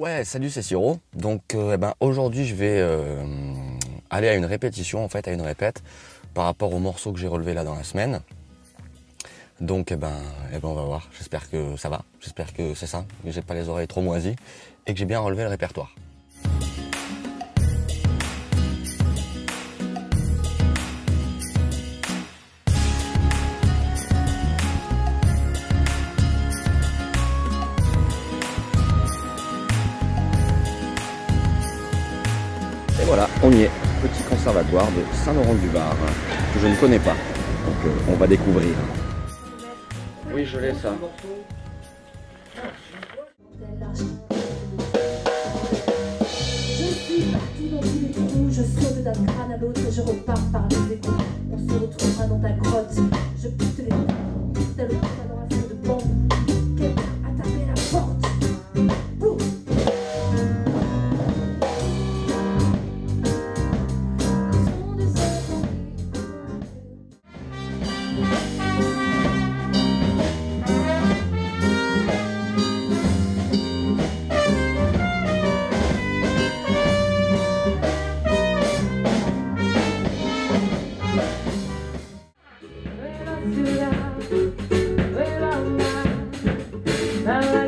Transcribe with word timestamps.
Ouais, 0.00 0.24
salut, 0.24 0.48
c'est 0.48 0.62
Siro. 0.62 0.96
Donc, 1.12 1.54
euh, 1.54 1.74
eh 1.74 1.76
ben, 1.76 1.92
aujourd'hui, 2.00 2.46
je 2.46 2.54
vais 2.54 2.78
euh, 2.78 3.22
aller 4.08 4.28
à 4.28 4.34
une 4.34 4.46
répétition, 4.46 5.04
en 5.04 5.10
fait, 5.10 5.28
à 5.28 5.30
une 5.30 5.42
répète, 5.42 5.82
par 6.32 6.46
rapport 6.46 6.72
aux 6.72 6.78
morceaux 6.78 7.12
que 7.12 7.18
j'ai 7.18 7.28
relevés 7.28 7.52
là 7.52 7.64
dans 7.64 7.74
la 7.74 7.84
semaine. 7.84 8.22
Donc, 9.60 9.92
eh 9.92 9.96
ben, 9.96 10.14
eh 10.54 10.58
ben, 10.58 10.68
on 10.68 10.74
va 10.74 10.84
voir. 10.84 11.10
J'espère 11.18 11.50
que 11.50 11.76
ça 11.76 11.90
va. 11.90 12.00
J'espère 12.18 12.54
que 12.54 12.72
c'est 12.72 12.86
ça, 12.86 13.04
que 13.22 13.30
j'ai 13.30 13.42
pas 13.42 13.52
les 13.52 13.68
oreilles 13.68 13.88
trop 13.88 14.00
moisies 14.00 14.36
et 14.86 14.94
que 14.94 14.98
j'ai 14.98 15.04
bien 15.04 15.20
relevé 15.20 15.42
le 15.42 15.50
répertoire. 15.50 15.94
Et 33.00 33.04
voilà, 33.06 33.28
on 33.42 33.50
y 33.50 33.62
est. 33.62 33.70
Petit 34.02 34.22
conservatoire 34.22 34.86
de 34.86 35.02
Saint-Laurent-du-Var, 35.24 35.94
que 36.54 36.60
je 36.60 36.66
ne 36.66 36.74
connais 36.76 36.98
pas. 36.98 37.10
Donc 37.66 37.84
euh, 37.84 38.12
on 38.12 38.14
va 38.14 38.26
découvrir. 38.26 38.70
Oui, 40.32 40.46
je 40.46 40.58
l'ai 40.58 40.72
ça. 40.72 40.94
Je 48.50 48.62
saute 48.62 49.04
d'un 49.04 49.12
crâne 49.12 49.52
à 49.52 49.56
l'autre 49.58 49.80
et 49.86 49.92
je 49.92 50.00
repars 50.00 50.40
par 50.52 50.66
les 50.70 50.94
égouts. 50.94 51.12
On 51.52 51.58
se 51.58 51.74
retrouvera 51.78 52.26
dans 52.26 52.38
ta 52.38 52.50
grotte, 52.50 52.94
la 83.56 83.90
la 87.24 87.40
la 87.40 87.59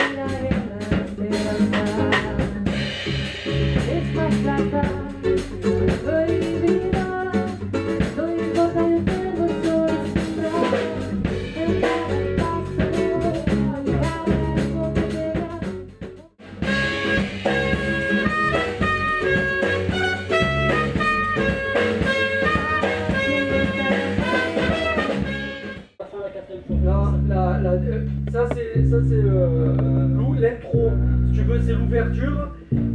ça 27.62 28.48
c'est 28.54 28.86
ça 28.86 28.98
c'est 29.08 29.14
euh, 29.14 30.08
l'intro, 30.40 30.90
si 31.28 31.38
tu 31.38 31.44
veux, 31.44 31.60
c'est 31.60 31.72
l'ouverture. 31.72 32.50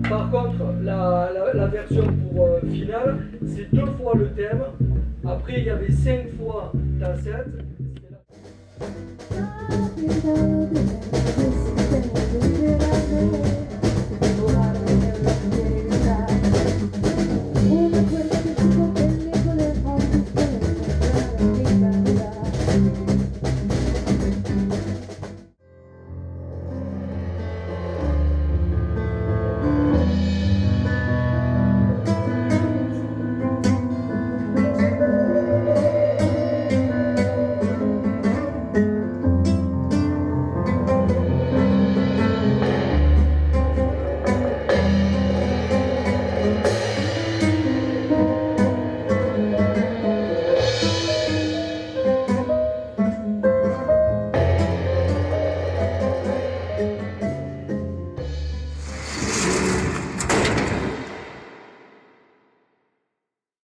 Par 0.10 0.30
contre, 0.30 0.64
la, 0.84 1.30
la, 1.54 1.68
version 1.68 2.04
pour 2.08 2.46
euh, 2.46 2.60
finale, 2.72 3.20
c'est 3.46 3.74
deux 3.74 3.86
fois 4.02 4.14
le 4.16 4.30
thème. 4.32 4.64
Après, 5.26 5.60
il 5.60 5.66
y 5.66 5.70
avait 5.70 5.92
cinq 5.92 6.28
fois 6.38 6.72
ta 7.00 7.16
set. 7.18 7.48